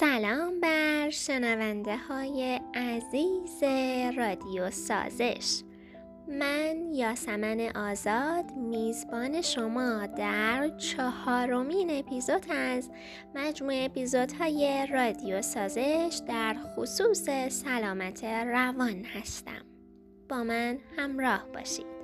سلام 0.00 0.60
بر 0.60 1.10
شنونده 1.10 1.96
های 1.96 2.60
عزیز 2.74 3.62
رادیو 4.16 4.70
سازش. 4.70 5.62
من 6.28 6.94
یاسمن 6.94 7.60
آزاد 7.76 8.44
میزبان 8.56 9.42
شما 9.42 10.06
در 10.06 10.70
چهارمین 10.78 11.90
اپیزود 11.90 12.46
از 12.50 12.90
مجموعه 13.34 13.84
اپیزودهای 13.84 14.86
رادیو 14.92 15.42
سازش 15.42 16.20
در 16.28 16.56
خصوص 16.76 17.28
سلامت 17.48 18.24
روان 18.24 19.04
هستم. 19.04 19.62
با 20.28 20.44
من 20.44 20.78
همراه 20.96 21.46
باشید. 21.54 21.95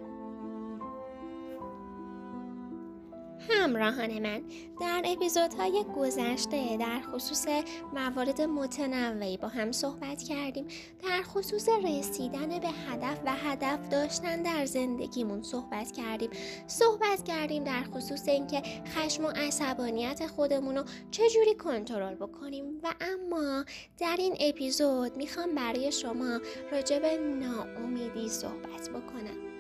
همراهان 3.51 4.19
من 4.19 4.43
در 4.81 5.03
اپیزودهای 5.05 5.85
گذشته 5.97 6.77
در 6.77 7.01
خصوص 7.01 7.47
موارد 7.95 8.41
متنوعی 8.41 9.37
با 9.37 9.49
هم 9.49 9.73
صحبت 9.73 10.23
کردیم. 10.23 10.67
در 11.03 11.23
خصوص 11.23 11.69
رسیدن 11.69 12.49
به 12.49 12.69
هدف 12.69 13.21
و 13.27 13.33
هدف 13.33 13.89
داشتن 13.89 14.43
در 14.43 14.67
زندگیمون 14.67 15.43
صحبت 15.43 15.93
کردیم. 15.93 16.31
صحبت 16.67 17.25
کردیم 17.25 17.65
در 17.65 17.83
خصوص 17.83 18.29
اینکه 18.29 18.63
خشم 18.87 19.25
و 19.25 19.29
عصبانیت 19.29 20.27
خودمون 20.27 20.77
رو 20.77 20.85
چجوری 21.11 21.55
کنترل 21.55 22.15
بکنیم. 22.15 22.65
و 22.83 22.95
اما 23.01 23.65
در 23.99 24.17
این 24.19 24.37
اپیزود 24.41 25.17
می‌خوام 25.17 25.55
برای 25.55 25.93
شما 25.93 26.41
راجع 26.73 26.99
به 26.99 27.17
ناامیدی 27.17 28.29
صحبت 28.29 28.91
بکنم. 28.91 29.52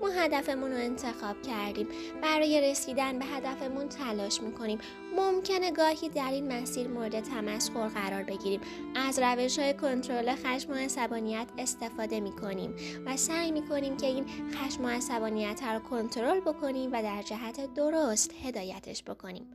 ما 0.00 0.08
هدفمون 0.08 0.70
رو 0.70 0.76
انتخاب 0.76 1.42
کردیم. 1.42 1.88
برای 2.22 2.70
رسیدن 2.70 3.18
به 3.18 3.24
هدفمون 3.24 3.88
تلاش 3.88 4.40
می‌کنیم. 4.40 4.78
ممکنه 5.16 5.70
گاهی 5.70 6.08
در 6.08 6.30
این 6.30 6.52
مسیر 6.52 6.88
مورد 6.88 7.20
تمسخر 7.20 7.88
قرار 7.88 8.22
بگیریم. 8.22 8.60
از 8.94 9.18
روش 9.18 9.58
های 9.58 9.74
کنترل 9.74 10.34
خشم 10.34 10.70
و 10.70 10.74
عصبانیت 10.74 11.46
استفاده 11.58 12.20
می‌کنیم 12.20 12.74
و 13.06 13.16
سعی 13.16 13.52
می‌کنیم 13.52 13.96
که 13.96 14.06
این 14.06 14.26
خشم 14.54 14.84
و 14.84 14.88
عصبانیت 14.88 15.62
رو 15.62 15.80
کنترل 15.80 16.40
بکنیم 16.40 16.92
و 16.92 17.02
در 17.02 17.22
جهت 17.22 17.74
درست 17.74 18.30
هدایتش 18.44 19.02
بکنیم. 19.02 19.50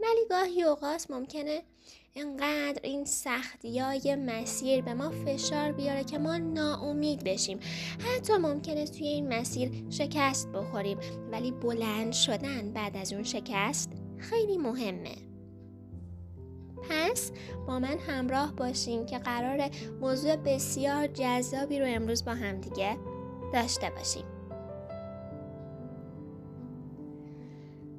ولی 0.00 0.26
گاهی 0.30 0.62
اوقات 0.62 1.10
ممکنه 1.10 1.62
انقدر 2.18 2.80
این 2.82 3.04
سختی 3.04 3.78
های 3.78 4.16
مسیر 4.16 4.82
به 4.82 4.94
ما 4.94 5.10
فشار 5.10 5.72
بیاره 5.72 6.04
که 6.04 6.18
ما 6.18 6.36
ناامید 6.36 7.24
بشیم. 7.24 7.60
حتی 7.98 8.36
ممکنه 8.36 8.86
توی 8.86 9.06
این 9.06 9.38
مسیر 9.38 9.84
شکست 9.90 10.48
بخوریم. 10.52 10.98
ولی 11.32 11.50
بلند 11.52 12.12
شدن 12.12 12.72
بعد 12.72 12.96
از 12.96 13.12
اون 13.12 13.22
شکست 13.22 13.92
خیلی 14.18 14.58
مهمه. 14.58 15.16
پس 16.90 17.32
با 17.66 17.78
من 17.78 17.98
همراه 17.98 18.56
باشین 18.56 19.06
که 19.06 19.18
قرار 19.18 19.70
موضوع 20.00 20.36
بسیار 20.36 21.06
جذابی 21.06 21.80
رو 21.80 21.86
امروز 21.88 22.24
با 22.24 22.32
هم 22.32 22.60
دیگه 22.60 22.96
داشته 23.52 23.90
باشیم. 23.90 24.24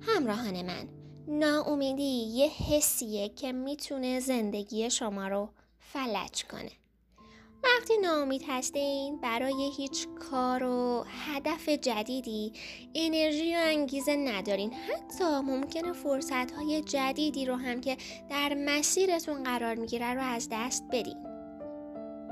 همراهان 0.02 0.66
من 0.66 0.97
ناامیدی 1.28 2.04
یه 2.04 2.50
حسیه 2.50 3.30
که 3.30 3.52
می‌تونه 3.52 4.20
زندگی 4.20 4.90
شما 4.90 5.28
رو 5.28 5.50
فلج 5.80 6.44
کنه. 6.44 6.72
وقتی 7.64 7.98
ناامید 7.98 8.44
هستین 8.48 9.18
برای 9.22 9.72
هیچ 9.78 10.08
کار 10.08 10.64
و 10.64 11.06
هدف 11.08 11.70
جدیدی 11.70 12.54
انرژی 12.96 13.56
و 13.56 13.60
انگیزه 13.62 14.16
ندارین. 14.16 14.74
حتی 14.74 15.24
ممکنه 15.24 15.94
فرصت 15.94 16.52
های 16.52 16.82
جدیدی 16.82 17.46
رو 17.46 17.56
هم 17.56 17.82
که 17.82 17.98
در 18.30 18.54
مسیرتون 18.66 19.44
قرار 19.44 19.76
می‌گیره 19.76 20.14
رو 20.14 20.22
از 20.22 20.48
دست 20.52 20.84
بدین. 20.92 21.37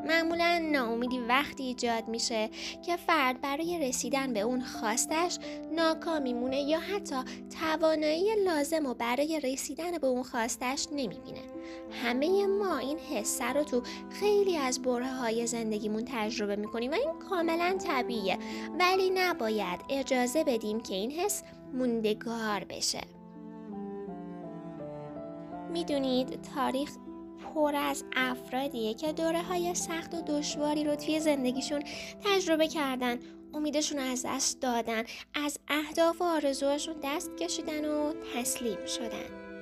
معمولا 0.06 0.70
ناامیدی 0.72 1.20
وقتی 1.20 1.64
ایجاد 1.64 2.08
میشه 2.08 2.50
که 2.86 2.96
فرد 2.96 3.42
برای 3.42 3.80
رسیدن 3.80 4.34
به 4.34 4.40
اون 4.40 4.62
خواستش 4.62 5.38
ناکامی 5.72 6.34
مونه 6.34 6.62
یا 6.62 6.80
حتی 6.80 7.16
توانایی 7.62 8.36
لازم 8.46 8.86
و 8.86 8.94
برای 8.94 9.40
رسیدن 9.44 9.98
به 9.98 10.08
اون 10.08 10.24
خواستش 10.24 10.88
نمی‌بینه. 10.92 11.42
همه 12.04 12.48
ما 12.48 12.78
این 12.78 12.98
حسه 13.00 13.46
رو 13.46 13.64
تو 13.64 13.82
خیلی 14.10 14.58
از 14.58 14.82
بره 14.82 15.08
های 15.08 15.48
زندگیمون 15.48 16.06
تجربه 16.08 16.56
می‌کنیم 16.56 16.92
و 16.92 16.94
این 16.94 17.20
کاملا 17.30 17.78
طبیعیه 17.88 18.38
ولی 18.80 19.10
نباید 19.10 19.80
اجازه 19.90 20.44
بدیم 20.44 20.80
که 20.80 20.96
این 20.96 21.12
حس 21.12 21.44
موندگار 21.74 22.64
بشه. 22.70 23.02
می‌دونید 25.72 26.42
تاریخ 26.56 26.92
پر 27.40 27.76
از 27.76 28.04
افرادیه 28.16 28.94
که 28.94 29.14
دوره 29.14 29.42
های 29.42 29.76
سخت 29.76 30.14
و 30.14 30.22
دشواری 30.22 30.84
رو 30.84 30.96
توی 30.96 31.20
زندگیشون 31.20 31.84
تجربه 32.24 32.68
کردن 32.68 33.20
امیدشون 33.54 34.00
از 34.00 34.26
دست 34.26 34.62
دادن 34.62 35.04
از 35.34 35.60
اهداف 35.68 36.22
و 36.22 36.24
آرزوهاشون 36.24 36.96
دست 37.04 37.38
کشیدن 37.38 37.86
و 37.86 38.14
تسلیم 38.36 38.86
شدن. 38.86 39.55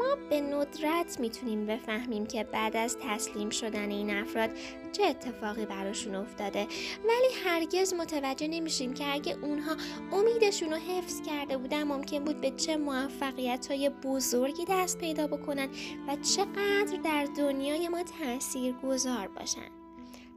ما 0.00 0.16
به 0.30 0.40
ندرت 0.40 1.20
می‌تونیم 1.20 1.66
بفهمیم 1.66 2.26
که 2.26 2.44
بعد 2.44 2.76
از 2.76 2.96
تسلیم 3.02 3.50
شدن 3.50 3.90
این 3.90 4.10
افراد 4.10 4.50
چه 4.92 5.04
اتفاقی 5.04 5.66
براشون 5.66 6.14
افتاده. 6.14 6.66
ولی 7.08 7.34
هرگز 7.44 7.94
متوجه 7.94 8.48
نمیشیم 8.48 8.94
که 8.94 9.14
اگه 9.14 9.36
اونها 9.42 9.76
امیدشون 10.12 10.70
رو 10.70 10.76
حفظ 10.76 11.20
کرده 11.20 11.56
بودن 11.56 11.82
ممکن 11.82 12.24
بود 12.24 12.40
به 12.40 12.50
چه 12.50 12.76
موفقیت 12.76 13.66
های 13.70 13.88
بزرگی 13.88 14.64
دست 14.68 14.98
پیدا 14.98 15.26
بکنن 15.26 15.68
و 16.08 16.16
چقدر 16.16 16.98
در 17.04 17.24
دنیای 17.36 17.88
ما 17.88 18.02
تأثیر 18.02 18.72
گذار 18.72 19.28
باشن. 19.28 19.79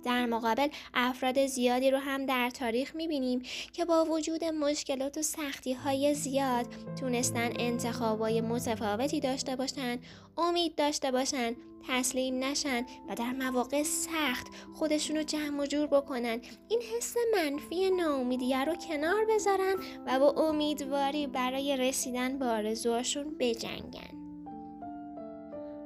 در 0.03 0.25
مقابل 0.25 0.67
افراد 0.93 1.45
زیادی 1.45 1.91
رو 1.91 1.97
هم 1.97 2.25
در 2.25 2.49
تاریخ 2.49 2.95
می‌بینیم 2.95 3.41
که 3.73 3.85
با 3.85 4.05
وجود 4.05 4.43
مشکلات 4.43 5.17
و 5.17 5.21
سختی 5.21 5.73
های 5.73 6.13
زیاد 6.13 6.65
تونستن 6.99 7.49
انتخابای 7.59 8.41
متفاوتی 8.41 9.19
داشته 9.19 9.55
باشن 9.55 9.99
امید 10.37 10.75
داشته 10.75 11.11
باشن 11.11 11.55
تسلیم 11.87 12.43
نشن 12.43 12.85
و 13.09 13.15
در 13.15 13.31
مواقع 13.31 13.83
سخت 13.83 14.47
خودشون 14.73 15.17
رو 15.17 15.23
جمع 15.23 15.63
و 15.63 15.65
جور 15.65 15.87
بکنن. 15.87 16.41
این 16.69 16.81
حس 16.81 17.15
منفی 17.35 17.89
ناامیدیه 17.89 18.65
رو 18.65 18.75
کنار 18.75 19.25
بذارن 19.29 19.75
و 20.07 20.19
با 20.19 20.31
امیدواری 20.31 21.27
برای 21.27 21.77
رسیدن 21.77 22.39
به 22.39 22.45
آرزوهاشون 22.45 23.35
بجنگن. 23.39 24.22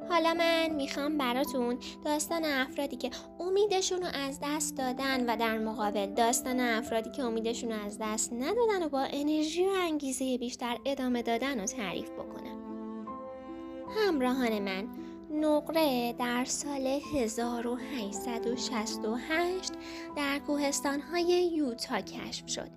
حالا 0.10 0.34
من 0.34 0.70
می‌خوام 0.76 1.18
براتون 1.18 1.78
داستان 2.06 2.46
افرادی 2.46 2.96
که 2.96 3.10
امیدشون 3.40 4.02
رو 4.02 4.08
از 4.14 4.40
دست 4.44 4.78
دادن 4.78 5.30
و 5.30 5.38
در 5.38 5.58
مقابل 5.58 6.06
داستان 6.06 6.60
افرادی 6.60 7.10
که 7.12 7.24
امیدشون 7.24 7.72
رو 7.72 7.86
از 7.86 7.98
دست 8.02 8.34
ندادن 8.34 8.84
و 8.86 8.90
با 8.90 9.08
انرژی 9.10 9.66
و 9.66 9.70
انگیزه 9.70 10.38
بیشتر 10.38 10.78
ادامه 10.86 11.22
دادن 11.22 11.60
رو 11.60 11.66
تعریف 11.66 12.10
بکنم. 12.10 12.58
همراهان 13.98 14.60
من 14.60 14.88
نقره 15.32 16.14
در 16.14 16.46
سال 16.46 17.00
1868 17.14 19.72
در 20.16 20.40
کوهستانهای 20.40 21.52
یوتا 21.54 22.02
کشف 22.02 22.50
شد. 22.50 22.70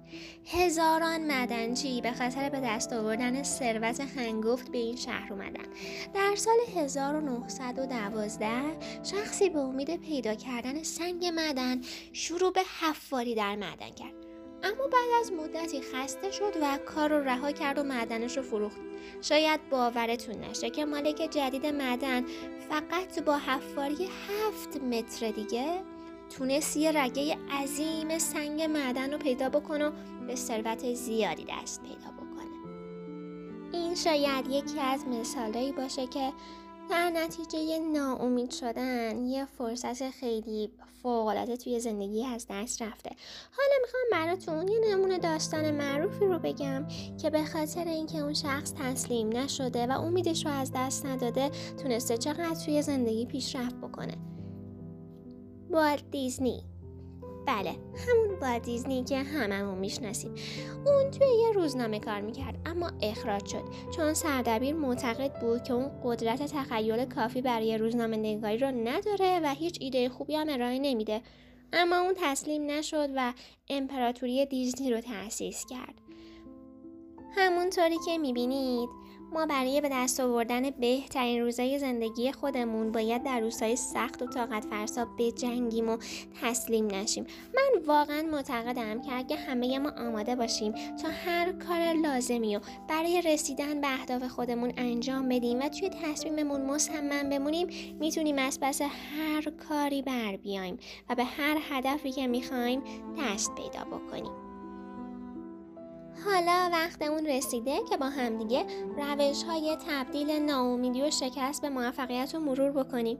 هزاران 0.47 1.33
مدنچی 1.33 2.01
به 2.01 2.13
خاطر 2.13 2.49
به 2.49 2.61
دست 2.61 2.93
آوردن 2.93 3.43
ثروت 3.43 4.01
هنگفت 4.01 4.73
به 4.73 4.79
این 4.79 4.97
شهر 4.97 5.33
اومدن. 5.33 5.67
در 6.15 6.37
سال 6.37 6.57
1912 6.77 8.49
شخصی 9.03 9.49
به 9.49 9.59
امید 9.59 9.97
پیدا 9.97 10.35
کردن 10.35 10.83
سنگ 10.83 11.27
معدن 11.27 11.81
شروع 12.13 12.53
به 12.53 12.63
حفاری 12.81 13.35
در 13.35 13.57
معدن 13.57 13.91
کرد. 13.91 14.20
اما 14.63 14.87
بعد 14.87 15.21
از 15.21 15.33
مدتی 15.33 15.81
خسته 15.81 16.31
شد 16.31 16.53
و 16.63 16.79
کار 16.87 17.11
رو 17.11 17.25
رها 17.25 17.53
کرد 17.53 17.79
و 17.79 17.83
معدنش 17.83 18.37
رو 18.37 18.43
فروخت. 18.43 18.81
شاید 19.21 19.69
باورتون 19.71 20.35
نشه 20.35 20.71
که 20.71 20.85
مالک 20.85 21.29
جدید 21.31 21.67
معدن 21.67 22.25
فقط 22.69 23.23
با 23.25 23.37
حفاری 23.37 24.05
هفت 24.05 24.77
متر 24.77 25.31
دیگه 25.31 25.83
تونست 26.39 26.77
یه 26.77 26.93
رگه 27.03 27.37
عظیم 27.63 28.19
سنگ 28.19 28.63
معدن 28.63 29.13
رو 29.13 29.19
پیدا 29.19 29.49
بکنه 29.49 29.87
و 29.87 29.91
به 30.27 30.35
ثروت 30.35 30.95
زیادی 30.95 31.45
دست 31.45 31.83
پیدا 31.83 32.11
بکنه. 32.11 32.51
این 33.73 33.95
شاید 33.95 34.47
یکی 34.47 34.81
از 34.81 35.07
مثالهایی 35.07 35.73
باشه 35.73 36.07
که 36.07 36.33
در 36.91 37.11
نتیجه 37.11 37.79
ناامید 37.79 38.51
شدن 38.51 39.25
یه 39.25 39.45
فرصت 39.45 40.11
خیلی 40.11 40.71
فوقالعاده 41.03 41.57
توی 41.57 41.81
زندگی 41.81 42.27
از 42.27 42.47
دست 42.51 42.83
رفته. 42.83 43.11
حالا 43.57 43.75
می‌خوام 43.83 44.03
براتون 44.13 44.69
یه 44.69 44.81
نمونه 44.91 45.19
داستان 45.19 45.71
معروفی 45.71 46.25
رو 46.25 46.39
بگم 46.39 46.87
که 47.23 47.31
به 47.31 47.45
خاطر 47.45 47.85
اینکه 47.85 48.19
اون 48.19 48.35
شخص 48.35 48.73
تسلیم 48.73 49.37
نشده 49.37 49.87
و 49.87 49.91
امیدش 49.91 50.47
رو 50.47 50.53
از 50.53 50.73
دست 50.75 51.07
نداده 51.07 51.51
تونسته 51.83 52.19
چقدر 52.19 52.65
توی 52.65 52.83
زندگی 52.83 53.27
پیشرفت 53.27 53.77
بکنه. 53.77 54.15
والت 55.71 56.11
دیزنی. 56.11 56.70
بله 57.51 57.71
همون 58.09 58.41
با 58.41 58.59
دیزنی 58.59 59.05
که 59.05 59.19
هممون 59.19 59.79
می‌شناسیم. 59.79 60.35
اون 60.87 61.11
توی 61.11 61.27
یه 61.27 61.53
روزنامه 61.53 62.01
کار 62.01 62.21
می‌کرد 62.21 62.59
اما 62.67 62.91
اخراج 63.03 63.47
شد. 63.47 63.63
چون 63.97 64.15
سردبیر 64.15 64.75
معتقد 64.75 65.41
بود 65.41 65.63
که 65.63 65.73
اون 65.73 65.91
قدرت 66.05 66.43
تخیل 66.43 67.05
کافی 67.05 67.43
برای 67.43 67.79
روزنامه 67.79 68.17
نگاری 68.17 68.59
رو 68.59 68.71
نداره 68.71 69.41
و 69.45 69.55
هیچ 69.55 69.79
ایده 69.81 70.09
خوبی 70.09 70.37
هم 70.37 70.47
ارائه 70.49 70.79
نمیده. 70.79 71.23
اما 71.73 71.97
اون 72.01 72.15
تسلیم 72.17 72.71
نشد 72.71 73.09
و 73.17 73.33
امپراتوری 73.71 74.47
دیزنی 74.47 74.91
رو 74.91 75.01
تأسیس 75.01 75.67
کرد. 75.67 75.95
همونطوری 77.37 77.97
که 78.07 78.19
می‌بینید 78.19 78.89
ما 79.33 79.47
برای 79.47 79.81
به 79.81 79.89
دست 79.93 80.21
آوردن 80.21 80.71
بهترین 80.71 81.43
روزای 81.43 81.79
زندگی 81.79 82.33
خودمون 82.33 82.93
باید 82.93 83.23
در 83.23 83.41
روزهای 83.41 83.77
سخت 83.77 84.23
و 84.23 84.27
طاقت 84.27 84.65
فرسا 84.65 85.09
بجنگیم 85.19 85.89
و 85.89 85.99
تسلیم 86.43 86.87
نشیم. 86.87 87.27
من 87.55 87.83
واقعا 87.87 88.23
معتقدم 88.23 89.01
که 89.01 89.13
اگه 89.13 89.37
همه 89.37 89.79
ما 89.79 89.91
آماده 89.91 90.37
باشیم 90.37 90.73
تا 90.73 91.09
هر 91.27 91.53
کار 91.53 91.93
لازمی 91.93 92.57
و 92.57 92.61
برای 92.89 93.23
رسیدن 93.23 93.81
به 93.81 93.87
اهداف 93.93 94.23
خودمون 94.23 94.73
انجام 94.77 95.29
بدیم 95.29 95.59
و 95.61 95.69
توی 95.69 95.89
تصمیممون 95.89 96.61
مصمم 96.61 97.31
بمونیم 97.31 97.67
می‌تونیم 98.01 98.39
از 98.39 98.61
پس 98.61 98.83
هر 98.83 99.53
کاری 99.69 100.03
بر 100.03 100.37
بیایم 100.37 100.79
و 101.09 101.15
به 101.15 101.25
هر 101.25 101.59
هدفی 101.71 102.13
که 102.13 102.27
می‌خوایم 102.27 102.83
دست 103.19 103.55
پیدا 103.55 103.85
بکنیم. 103.85 104.50
حالا 106.25 106.71
وقت 106.73 107.03
اون 107.03 107.27
رسیده 107.27 107.81
که 107.91 107.97
با 107.97 108.07
همدیگه 108.07 108.67
روش 108.97 109.43
های 109.43 109.77
تبدیل 109.89 110.31
ناامیدی 110.31 111.03
و 111.03 111.11
شکست 111.11 111.63
به 111.63 111.69
موفقیت 111.69 112.35
رو 112.35 112.41
مرور 112.41 112.71
بکنیم. 112.71 113.19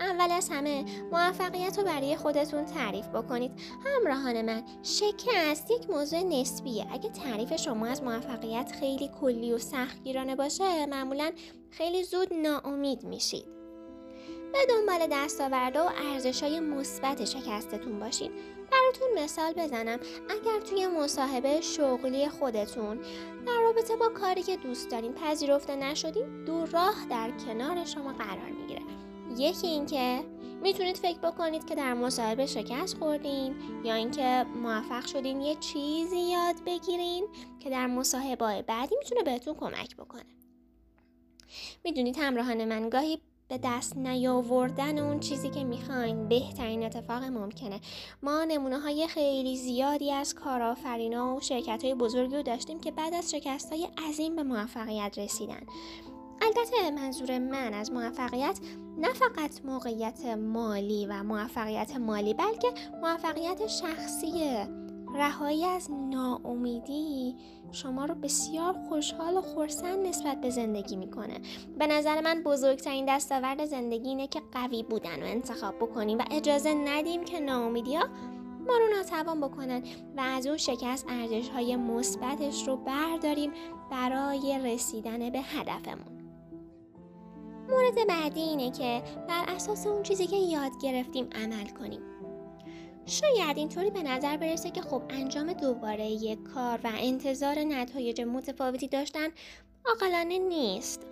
اول 0.00 0.30
از 0.30 0.48
همه 0.48 0.84
موفقیت 1.12 1.78
رو 1.78 1.84
برای 1.84 2.16
خودتون 2.16 2.64
تعریف 2.64 3.08
بکنید. 3.08 3.52
همراهان 3.86 4.42
من 4.42 4.62
شکست 4.82 5.70
یک 5.70 5.90
موضوع 5.90 6.22
نسبیه. 6.22 6.86
اگه 6.92 7.10
تعریف 7.10 7.56
شما 7.56 7.86
از 7.86 8.02
موفقیت 8.02 8.72
خیلی 8.80 9.10
کلی 9.20 9.52
و 9.52 9.58
سختگیرانه 9.58 10.36
باشه 10.36 10.86
معمولا 10.86 11.30
خیلی 11.70 12.04
زود 12.04 12.34
ناامید 12.34 13.04
میشید. 13.04 13.44
به 14.52 14.58
دنبال 14.68 15.08
دستاورده 15.12 15.80
و 15.80 15.90
ارزش 16.12 16.42
های 16.42 16.60
مثبت 16.60 17.24
شکستتون 17.24 18.00
باشین 18.00 18.30
براتون 18.72 19.24
مثال 19.24 19.52
بزنم. 19.52 19.98
اگر 20.28 20.60
توی 20.60 20.86
مصاحبه 20.86 21.60
شغلی 21.60 22.28
خودتون 22.28 22.96
در 23.46 23.60
رابطه 23.62 23.96
با 23.96 24.08
کاری 24.08 24.42
که 24.42 24.56
دوست 24.56 24.90
دارین 24.90 25.12
پذیرفته 25.12 25.76
نشدین 25.76 26.44
دو 26.44 26.66
راه 26.66 27.06
در 27.10 27.30
کنار 27.30 27.84
شما 27.84 28.12
قرار 28.12 28.50
می‌گیره. 28.50 28.82
یکی 29.36 29.66
اینکه 29.66 30.24
می‌تونید 30.62 30.96
فکر 30.96 31.18
بکنید 31.18 31.64
که 31.64 31.74
در 31.74 31.94
مصاحبه 31.94 32.46
شکست 32.46 32.98
خوردین 32.98 33.54
یا 33.84 33.94
اینکه 33.94 34.46
موفق 34.62 35.06
شدین 35.06 35.40
یه 35.40 35.54
چیزی 35.54 36.20
یاد 36.20 36.64
بگیرین 36.66 37.28
که 37.60 37.70
در 37.70 37.86
مصاحبه 37.86 38.62
بعدی 38.62 38.96
می‌تونه 38.98 39.22
بهتون 39.22 39.54
کمک 39.54 39.96
بکنه. 39.96 40.26
می‌دونید 41.84 42.16
همراهان 42.18 42.64
من 42.64 42.88
گاهی 42.88 43.20
به 43.48 43.58
دست 43.64 43.96
نیاوردن 43.96 44.98
اون 44.98 45.20
چیزی 45.20 45.50
که 45.50 45.64
می‌خواین. 45.64 46.28
بهترین 46.28 46.82
اتفاق 46.82 47.24
ممکنه. 47.24 47.80
ما 48.22 48.44
نمونه 48.44 48.78
های 48.78 49.06
خیلی 49.06 49.56
زیادی 49.56 50.12
از 50.12 50.34
کارآفرینا 50.34 51.36
و 51.36 51.40
شرکت 51.40 51.84
های 51.84 51.94
بزرگی 51.94 52.36
رو 52.36 52.42
داشتیم 52.42 52.80
که 52.80 52.90
بعد 52.90 53.14
از 53.14 53.30
شکست 53.30 53.72
های 53.72 53.88
عظیم 54.08 54.36
به 54.36 54.42
موفقیت 54.42 55.18
رسیدن. 55.18 55.60
البته 56.42 56.90
منظور 56.90 57.38
من 57.38 57.74
از 57.74 57.92
موفقیت 57.92 58.58
نه 58.98 59.12
فقط 59.12 59.64
موقعیت 59.64 60.26
مالی 60.26 61.06
و 61.06 61.22
موفقیت 61.22 61.96
مالی 61.96 62.34
بلکه 62.34 62.68
موفقیت 63.02 63.66
شخصیه 63.66 64.68
رهایی 65.14 65.64
از 65.64 65.90
ناامیدی 65.90 67.36
شما 67.72 68.04
رو 68.04 68.14
بسیار 68.14 68.74
خوشحال 68.88 69.36
و 69.36 69.40
خورسند 69.40 70.06
نسبت 70.06 70.40
به 70.40 70.50
زندگی 70.50 70.96
می‌کنه. 70.96 71.40
به 71.78 71.86
نظر 71.86 72.20
من 72.20 72.42
بزرگترین 72.42 73.04
دستاورد 73.08 73.64
زندگی 73.64 74.08
اینه 74.08 74.26
که 74.26 74.42
قوی 74.52 74.82
بودن 74.82 75.22
و 75.22 75.26
انتخاب 75.26 75.74
بکنیم 75.76 76.18
و 76.18 76.22
اجازه 76.30 76.74
ندیم 76.74 77.24
که 77.24 77.40
ناامیدی 77.40 77.96
ها 77.96 78.08
ما 78.68 78.76
رو 78.78 78.96
ناتوان 78.96 79.40
بکنن 79.40 79.82
و 80.16 80.20
از 80.20 80.46
اون 80.46 80.56
شکست 80.56 81.06
ارزش 81.08 81.48
های 81.48 81.76
مثبتش 81.76 82.68
رو 82.68 82.76
برداریم 82.76 83.50
برای 83.90 84.60
رسیدن 84.64 85.30
به 85.30 85.40
هدفمون. 85.40 86.18
مورد 87.68 88.08
بعدی 88.08 88.40
اینه 88.40 88.70
که 88.70 89.02
بر 89.28 89.44
اساس 89.48 89.86
اون 89.86 90.02
چیزی 90.02 90.26
که 90.26 90.36
یاد 90.36 90.72
گرفتیم 90.82 91.28
عمل 91.44 91.68
کنیم. 91.68 92.00
شاید 93.08 93.58
اینطوری 93.58 93.90
به 93.90 94.02
نظر 94.02 94.36
برسه 94.36 94.70
که 94.70 94.82
خب 94.82 95.02
انجام 95.10 95.52
دوباره 95.52 96.06
یک 96.06 96.42
کار 96.42 96.80
و 96.84 96.90
انتظار 96.98 97.58
نتایج 97.58 98.20
متفاوتی 98.20 98.88
داشتن 98.88 99.28
عاقلانه 99.86 100.38
نیست. 100.38 101.06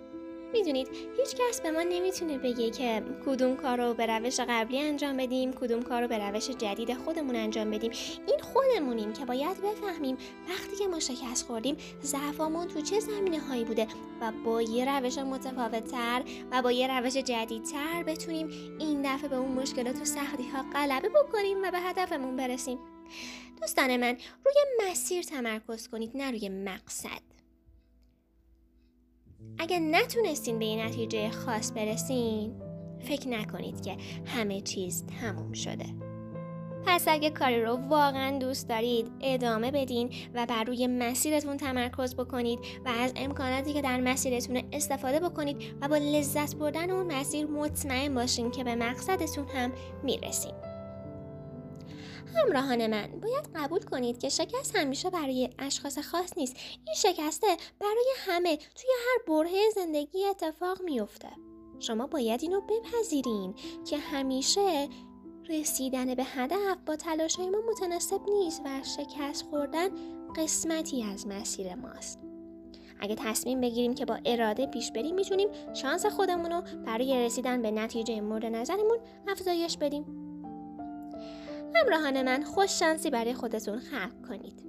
می‌دونید 0.53 0.87
هیچ 1.17 1.35
کس 1.35 1.61
به 1.61 1.71
ما 1.71 1.81
نمی‌تونه 1.81 2.37
بگه 2.37 2.69
که 2.69 3.03
کدوم 3.25 3.55
کار 3.55 3.77
رو 3.77 3.93
به 3.93 4.05
روش 4.05 4.39
قبلی 4.39 4.81
انجام 4.81 5.17
بدیم 5.17 5.53
کدوم 5.53 5.81
کار 5.81 6.01
رو 6.01 6.07
به 6.07 6.17
روش 6.17 6.49
جدید 6.49 6.93
خودمون 6.93 7.35
انجام 7.35 7.71
بدیم. 7.71 7.91
این 8.27 8.39
خودمونیم 8.39 9.13
که 9.13 9.25
باید 9.25 9.61
بفهمیم 9.61 10.17
وقتی 10.49 10.75
که 10.75 10.87
ما 10.87 10.99
شکست 10.99 11.45
خوردیم 11.45 11.77
ضعفامون 12.01 12.67
تو 12.67 12.81
چه 12.81 12.99
زمینه 12.99 13.39
هایی 13.39 13.63
بوده 13.63 13.87
و 14.21 14.31
با 14.45 14.61
یه 14.61 14.99
روش 14.99 15.17
متفاوت 15.17 15.91
تر 15.91 16.23
و 16.51 16.61
با 16.61 16.71
یه 16.71 16.99
روش 16.99 17.13
جدیدتر 17.13 18.03
بتونیم 18.03 18.47
این 18.79 19.01
دفعه 19.01 19.27
به 19.27 19.35
اون 19.35 19.51
مشکلات 19.51 20.01
و 20.01 20.05
سختی 20.05 20.47
ها 20.47 20.65
غلبه 20.73 21.09
بکنیم 21.09 21.57
و 21.63 21.71
به 21.71 21.79
هدفمون 21.79 22.35
برسیم. 22.35 22.79
دوستان 23.61 23.97
من 23.97 24.17
روی 24.45 24.89
مسیر 24.89 25.23
تمرکز 25.23 25.87
کنید 25.87 26.11
نه 26.17 26.31
روی 26.31 26.49
مقصد. 26.49 27.36
اگه 29.59 29.79
نتونستین 29.79 30.59
به 30.59 30.65
یه 30.65 30.85
نتیجه 30.85 31.29
خاص 31.29 31.71
برسین 31.71 32.61
فکر 32.99 33.27
نکنید 33.27 33.81
که 33.81 33.97
همه 34.25 34.61
چیز 34.61 35.05
تموم 35.21 35.53
شده. 35.53 35.85
پس 36.85 37.07
اگه 37.07 37.29
کاری 37.29 37.61
رو 37.61 37.75
واقعا 37.89 38.39
دوست 38.39 38.69
دارید 38.69 39.11
ادامه 39.21 39.71
بدین 39.71 40.13
و 40.33 40.45
بر 40.45 40.63
روی 40.63 40.87
مسیرتون 40.87 41.57
تمرکز 41.57 42.15
بکنید 42.15 42.59
و 42.85 42.89
از 42.89 43.13
امکاناتی 43.15 43.73
که 43.73 43.81
در 43.81 44.01
مسیرتون 44.01 44.63
استفاده 44.71 45.19
بکنید 45.19 45.57
و 45.81 45.87
با 45.87 45.97
لذت 45.97 46.55
بردن 46.55 46.91
اون 46.91 47.13
مسیر 47.13 47.45
مطمئن 47.45 48.13
باشین 48.13 48.51
که 48.51 48.63
به 48.63 48.75
مقصدتون 48.75 49.45
هم 49.47 49.71
می‌رسین 50.03 50.53
همراهان 52.35 52.87
من 52.87 53.07
باید 53.21 53.49
قبول 53.55 53.79
کنید 53.79 54.17
که 54.17 54.29
شکست 54.29 54.75
همیشه 54.75 55.09
برای 55.09 55.49
اشخاص 55.59 55.97
خاص 55.99 56.37
نیست. 56.37 56.55
این 56.85 56.95
شکسته 56.95 57.47
برای 57.79 58.13
همه 58.17 58.57
توی 58.57 58.89
هر 59.05 59.23
برهه 59.27 59.69
زندگی 59.75 60.25
اتفاق 60.25 60.81
میفته 60.81 61.29
شما 61.79 62.07
باید 62.07 62.43
اینو 62.43 62.61
بپذیرین 62.61 63.55
که 63.85 63.97
همیشه 63.97 64.89
رسیدن 65.49 66.15
به 66.15 66.23
هدف 66.23 66.77
با 66.85 66.95
تلاشهای 66.95 67.49
ما 67.49 67.57
متناسب 67.71 68.21
نیست 68.29 68.61
و 68.65 68.69
شکست 68.83 69.45
خوردن 69.49 69.89
قسمتی 70.35 71.03
از 71.03 71.27
مسیر 71.27 71.75
ماست. 71.75 72.19
اگه 72.99 73.15
تصمیم 73.15 73.61
بگیریم 73.61 73.95
که 73.95 74.05
با 74.05 74.19
اراده 74.25 74.67
پیش 74.67 74.91
بریم 74.91 75.15
می‌تونیم 75.15 75.49
شانس 75.73 76.05
خودمون 76.05 76.51
رو 76.51 76.61
برای 76.85 77.25
رسیدن 77.25 77.61
به 77.61 77.71
نتیجه 77.71 78.21
مورد 78.21 78.45
نظرمون 78.45 78.97
افزایش 79.27 79.77
بدیم. 79.77 80.26
همراهان 81.81 82.21
من 82.21 82.43
خوش 82.43 82.79
شانسی 82.79 83.09
برای 83.09 83.33
خودتون 83.33 83.79
خلق 83.79 84.27
کنید. 84.27 84.63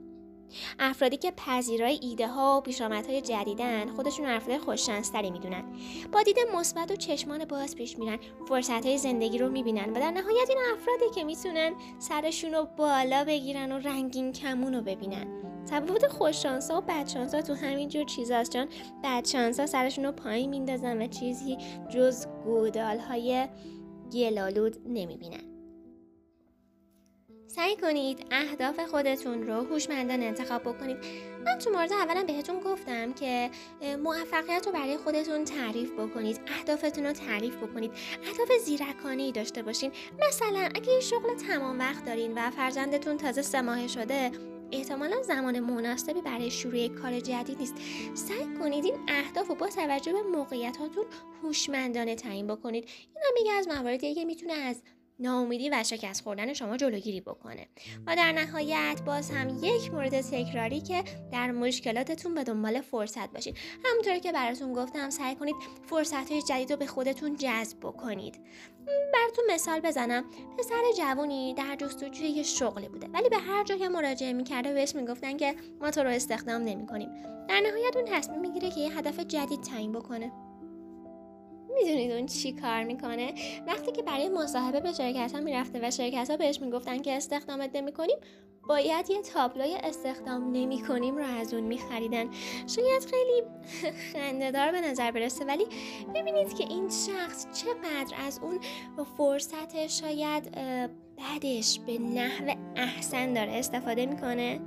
افرادی 0.79 1.17
که 1.17 1.33
پذیرای 1.37 1.99
ایده 2.03 2.29
ها 2.29 2.59
و 2.59 2.61
پیشامدهای 2.61 3.21
جدیدن 3.21 3.89
خودشون 3.89 4.27
افراد 4.27 4.59
خوششانستری 4.59 5.31
می‌دونن. 5.31 5.65
با 6.13 6.23
دید 6.23 6.37
مثبت 6.55 6.91
و 6.91 6.97
چشمان 6.97 7.45
باز 7.45 7.75
پیش 7.75 7.99
میرن 7.99 8.19
فرصت 8.49 8.87
های 8.87 8.99
زندگی 8.99 9.39
رو 9.39 9.49
می‌بینن 9.49 9.91
و 9.91 9.95
در 9.95 10.11
نهایت 10.11 10.49
این 10.49 10.59
افرادی 10.73 11.15
که 11.15 11.25
می‌تونن 11.25 11.73
سرشون 11.99 12.53
رو 12.53 12.69
بالا 12.77 13.25
بگیرن 13.25 13.73
و 13.73 13.79
رنگین 13.79 14.33
کمون 14.33 14.75
رو 14.75 14.81
ببینن. 14.81 15.27
تفاوت 15.71 16.07
خوششانسا 16.07 16.79
و 16.79 16.81
بدشانسا 16.81 17.43
تو 17.43 17.55
همین 17.55 17.89
جور 17.89 18.05
چیزاست 18.05 18.53
چون 18.53 18.67
بدشانسا 19.05 19.67
سرشون 19.67 20.05
رو 20.05 20.13
پایین 20.13 20.51
میندازن 20.51 21.03
و 21.03 21.07
چیزی 21.07 21.57
جز 21.91 22.27
گودال 22.45 22.99
های 22.99 23.49
گلالود 24.13 24.77
نمی‌بینن. 24.89 25.48
سعی 27.51 27.77
کنید 27.77 28.27
اهداف 28.31 28.81
خودتون 28.81 29.47
رو 29.47 29.55
هوشمندانه 29.55 30.25
انتخاب 30.25 30.63
بکنید. 30.63 30.97
من 31.45 31.59
تو 31.59 31.71
مورد 31.71 31.93
اولا 31.93 32.25
بهتون 32.25 32.61
گفتم 32.61 33.13
که 33.13 33.51
موفقیت 34.03 34.67
رو 34.67 34.73
برای 34.73 34.97
خودتون 34.97 35.45
تعریف 35.45 35.93
بکنید 35.93 36.41
اهدافتون 36.47 37.07
رو 37.07 37.13
تعریف 37.13 37.57
بکنید 37.57 37.93
اهداف 38.27 38.59
زیرکانه 38.65 39.33
داشته 39.33 39.63
باشین. 39.63 39.93
مثلا 40.29 40.69
اگه 40.75 40.93
یه 40.93 41.01
شغل 41.01 41.35
تمام 41.35 41.79
وقت 41.79 42.05
دارین 42.05 42.33
و 42.39 42.51
فرزندتون 42.51 43.17
تازه 43.17 43.43
سه 43.43 43.61
ماه 43.61 43.89
شده 43.89 44.31
احتمالا 44.73 45.23
زمان 45.23 45.61
مناسبی 45.61 46.21
برای 46.21 46.51
شروع 46.51 46.89
کار 46.89 47.21
جدید 47.21 47.59
نیست. 47.59 47.75
سعی 48.15 48.55
کنید 48.61 48.85
این 48.85 48.95
اهداف 49.09 49.49
رو 49.49 49.55
با 49.55 49.67
توجه 49.67 50.13
به 50.13 50.23
موقعیتاتون 50.23 51.05
هوشمندانه 51.43 52.15
تعیین 52.15 52.47
بکنید. 52.47 52.89
این 53.15 53.51
هم 53.51 53.59
از 53.59 53.69
مواردیه 53.69 54.15
که 54.15 54.25
می‌تونه 54.25 54.53
از 54.53 54.83
ناامیدی 55.21 55.71
و 55.71 55.85
شکست 55.85 56.23
خوردن 56.23 56.53
شما 56.53 56.77
جلوگیری 56.77 57.21
بکنه. 57.21 57.69
و 58.07 58.17
در 58.17 58.33
نهایت 58.33 59.01
باز 59.07 59.31
هم 59.31 59.59
یک 59.63 59.93
مورد 59.93 60.21
تکراری 60.21 60.81
که 60.81 61.05
در 61.33 61.51
مشکلاتتون 61.51 62.35
به 62.35 62.45
دنبال 62.45 62.81
فرصت 62.81 63.33
باشید. 63.33 63.57
همونطور 63.85 64.19
که 64.19 64.33
براتون 64.33 64.73
گفتم 64.73 65.11
سعی 65.11 65.35
کنید 65.35 65.57
فرصت 65.87 66.31
های 66.31 66.43
جدید 66.43 66.71
رو 66.73 66.77
به 66.77 66.87
خودتون 66.87 67.37
جذب 67.37 67.79
بکنید. 67.81 68.41
براتون 69.15 69.45
مثال 69.51 69.81
بزنم. 69.81 70.25
پسر 70.59 70.83
جوونی 70.99 71.55
در 71.55 71.77
جستجوی 71.77 72.29
یه 72.29 72.43
شغلی 72.43 72.89
بوده 72.89 73.09
ولی 73.09 73.29
به 73.29 73.39
هر 73.39 73.65
جا 73.65 73.77
که 73.77 73.89
مراجعه 73.89 74.33
می‌کرده 74.33 74.73
بهش 74.73 74.95
می‌گفتن 74.95 75.37
که 75.37 75.55
ما 75.81 75.91
تو 75.91 76.01
رو 76.03 76.11
استخدام 76.11 76.63
نمی‌کنیم. 76.63 77.09
در 77.49 77.61
نهایت 77.61 77.97
اون 77.97 78.05
تصمیم 78.05 78.41
می‌گیره 78.41 78.71
که 78.71 78.81
یه 78.81 78.99
هدف 78.99 79.21
جدید 79.21 79.61
تعیین 79.61 79.93
بکنه. 79.93 80.33
می‌دونید 81.83 82.13
اون 82.13 82.27
چی 82.27 82.53
کار 82.53 82.85
می‌کنه. 82.85 83.35
وقتی 83.67 83.93
که 83.93 84.03
برای 84.03 84.29
مصاحبه 84.29 84.81
به 84.81 84.93
شرکت 84.93 85.33
ها 85.35 85.41
می‌رفته 85.41 85.81
و 85.83 85.91
شرکت 85.91 86.31
ها 86.31 86.37
بهش 86.37 86.61
می‌گفتن 86.61 87.03
که 87.03 87.17
استخدامت 87.17 87.71
نمی‌کنیم 87.77 88.17
باید 88.69 89.11
یه 89.11 89.23
تابلوی 89.23 89.75
استخدام 89.75 90.53
نمی 90.53 90.83
کنیم 90.83 91.17
رو 91.17 91.25
از 91.25 91.55
اون 91.55 91.63
میخریدن. 91.63 92.31
شاید 92.67 93.05
خیلی 93.11 93.43
خندهدار 94.13 94.73
به 94.73 94.81
نظر 94.81 95.11
برسه 95.11 95.45
ولی 95.45 95.67
ببینید 96.15 96.55
که 96.55 96.65
این 96.65 96.89
شخص 96.89 97.47
چقدر 97.53 98.17
از 98.27 98.41
اون 98.43 98.59
فرصت 99.17 99.87
شاید 99.87 100.51
بعدش 101.17 101.81
به 101.87 101.99
نحو 101.99 102.55
احسن 102.77 103.33
داره 103.33 103.53
استفاده 103.53 104.07
می‌کنه. 104.07 104.61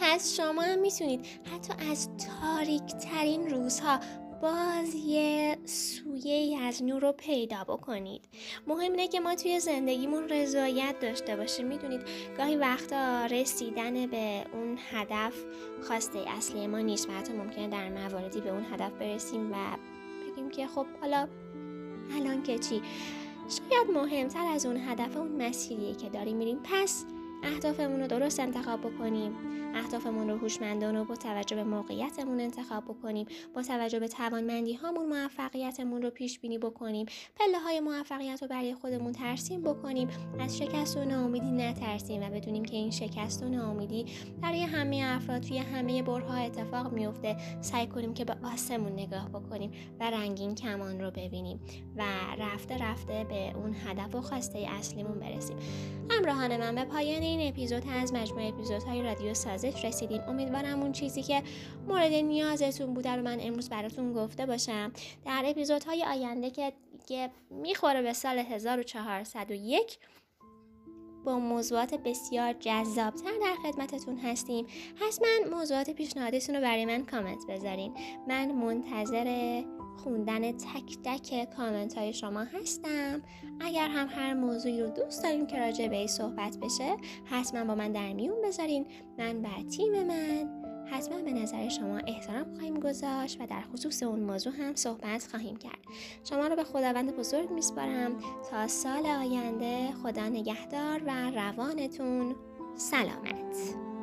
پس 0.00 0.36
شما 0.36 0.62
هم 0.62 0.78
می‌تونید 0.78 1.26
حتی 1.52 1.90
از 1.90 2.08
تاریک 2.16 2.82
ترین 2.86 3.50
روزها 3.50 4.00
باز 4.42 4.94
یه 4.94 5.58
سویه 5.64 6.60
از 6.60 6.82
نور 6.82 7.02
رو 7.02 7.12
پیدا 7.12 7.64
بکنید. 7.64 8.28
مهم 8.66 8.92
اینه 8.92 9.08
که 9.08 9.20
ما 9.20 9.34
توی 9.34 9.60
زندگیمون 9.60 10.28
رضایت 10.28 11.00
داشته 11.00 11.36
باشیم. 11.36 11.66
می‌دونید 11.66 12.00
گاهی 12.38 12.56
وقتا 12.56 13.26
رسیدن 13.26 14.06
به 14.06 14.44
اون 14.52 14.78
هدف 14.90 15.34
خواسته 15.82 16.18
اصلی 16.28 16.66
ما 16.66 16.78
نیست 16.78 17.08
و 17.08 17.12
حتی 17.12 17.32
ممکنه 17.32 17.68
در 17.68 17.88
مواردی 17.88 18.40
به 18.40 18.50
اون 18.50 18.64
هدف 18.72 18.92
برسیم 18.92 19.52
و 19.52 19.56
بگیم 20.32 20.50
که 20.50 20.66
خب 20.66 20.86
حالا 21.00 21.28
الان 22.16 22.42
که 22.42 22.58
چی؟ 22.58 22.82
شاید 23.48 23.90
مهمتر 23.94 24.46
از 24.46 24.66
اون 24.66 24.76
هدف 24.76 25.16
اون 25.16 25.42
مسیریه 25.42 25.94
که 25.94 26.08
داریم 26.08 26.36
میریم. 26.36 26.60
پس 26.64 27.04
اهدافمون 27.42 28.00
رو 28.00 28.06
درست 28.06 28.40
انتخاب 28.40 28.80
بکنیم. 28.80 29.32
اهدافمون 29.74 30.30
رو 30.30 30.36
هوشمندانه 30.38 31.00
و 31.00 31.04
با 31.04 31.16
توجه 31.16 31.56
به 31.56 31.64
موقعیتمون 31.64 32.40
انتخاب 32.40 32.84
بکنیم. 32.84 33.26
با 33.54 33.62
توجه 33.62 34.00
به 34.00 34.08
توانمندی 34.08 34.74
هامون 34.74 35.06
موفقیتمون 35.06 36.02
رو 36.02 36.10
پیش 36.10 36.38
بینی 36.38 36.58
بکنیم. 36.58 37.06
پله 37.36 37.58
های 37.58 37.80
موفقیت 37.80 38.42
رو 38.42 38.48
برای 38.48 38.74
خودمون 38.74 39.12
ترسیم 39.12 39.62
بکنیم. 39.62 40.08
از 40.40 40.58
شکست 40.58 40.96
و 40.96 41.04
ناامیدی 41.04 41.50
نترسیم 41.50 42.22
و 42.22 42.30
بدونیم 42.30 42.64
که 42.64 42.76
این 42.76 42.90
شکست 42.90 43.42
و 43.42 43.48
ناامیدی 43.48 44.06
برای 44.42 44.62
همه 44.62 45.02
افراد 45.04 45.42
توی 45.42 45.58
همه 45.58 46.02
برها 46.02 46.34
اتفاق 46.34 46.92
میفته 46.92 47.36
سعی 47.60 47.86
کنیم 47.86 48.14
که 48.14 48.24
به 48.24 48.36
آسمون 48.44 48.92
نگاه 48.92 49.28
بکنیم 49.28 49.70
و 50.00 50.10
رنگین 50.10 50.54
کمان 50.54 51.00
رو 51.00 51.10
ببینیم 51.10 51.60
و 51.96 52.02
رفته 52.38 52.78
رفته 52.78 53.24
به 53.28 53.52
اون 53.56 53.76
هدف 53.86 54.14
و 54.14 54.20
خواسته 54.20 54.58
اصلیمون 54.58 55.18
برسیم. 55.18 55.56
همراهان 56.10 56.56
من 56.56 56.74
به 56.74 56.84
پایان 56.84 57.22
این 57.26 57.48
اپیزود 57.48 57.82
از 58.02 58.12
مجموعه 58.12 58.48
اپیزودهای 58.48 59.02
رادیو 59.02 59.34
سازش 59.34 59.84
رسیدیم. 59.84 60.20
امیدوارم 60.28 60.82
اون 60.82 60.92
چیزی 60.92 61.22
که 61.22 61.42
مورد 61.88 62.12
نیازتون 62.12 62.94
بوده 62.94 63.10
رو 63.10 63.22
من 63.22 63.38
امروز 63.40 63.68
براتون 63.68 64.12
گفته 64.12 64.46
باشم. 64.46 64.92
در 65.24 65.42
اپیزودهای 65.46 66.04
آینده 66.04 66.50
که 67.06 67.30
می‌خوره 67.50 68.02
به 68.02 68.12
سال 68.12 68.38
1401 68.38 69.98
با 71.26 71.38
موضوعات 71.38 71.94
بسیار 71.94 72.52
جذابتر 72.52 73.30
در 73.42 73.54
خدمتتون 73.62 74.18
هستیم. 74.18 74.66
حتما 74.96 75.56
موضوعات 75.56 75.90
پیشنهادیتون 75.90 76.54
رو 76.54 76.60
برای 76.60 76.84
من 76.84 77.04
کامنت 77.04 77.46
بذارین. 77.48 77.94
من 78.28 78.52
منتظر 78.52 79.62
خوندن 79.96 80.52
تک 80.52 80.98
تک 81.04 81.56
کامنت 81.56 81.98
های 81.98 82.12
شما 82.12 82.40
هستم. 82.40 83.22
اگر 83.60 83.88
هم 83.88 84.08
هر 84.10 84.34
موضوعی 84.34 84.80
رو 84.80 84.90
دوست 84.90 85.22
داریم 85.22 85.46
که 85.46 85.58
راجع 85.58 85.88
به 85.88 86.06
صحبت 86.06 86.56
بشه 86.62 86.96
حتما 87.24 87.64
با 87.64 87.74
من 87.74 87.92
در 87.92 88.12
میون 88.12 88.42
بذارین. 88.42 88.86
من 89.18 89.36
و 89.36 89.48
تیم 89.76 90.06
من 90.06 90.75
حتما 90.90 91.22
به 91.22 91.32
نظر 91.32 91.68
شما 91.68 91.98
احترام 92.06 92.54
خواهیم 92.54 92.80
گذاشت 92.80 93.40
و 93.40 93.46
در 93.46 93.62
خصوص 93.72 94.02
اون 94.02 94.20
موضوع 94.20 94.52
هم 94.52 94.74
صحبت 94.74 95.28
خواهیم 95.30 95.56
کرد. 95.56 95.78
شما 96.24 96.46
رو 96.46 96.56
به 96.56 96.64
خداوند 96.64 97.16
بزرگ 97.16 97.50
میسپارم. 97.50 98.12
تا 98.50 98.68
سال 98.68 99.06
آینده 99.06 99.92
خدا 100.02 100.28
نگهدار 100.28 101.02
و 101.06 101.30
روانتون 101.30 102.34
سلامت. 102.76 103.95